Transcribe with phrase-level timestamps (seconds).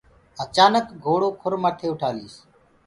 [0.43, 2.35] اچآنڪ گھوڙو کُر مٿي اُٺآ ليس۔